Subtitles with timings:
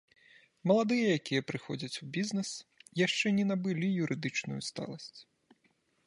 [0.69, 2.49] Маладыя, якія прыходзяць у бізнэс,
[3.05, 5.19] яшчэ не набылі юрыдычную сталасць.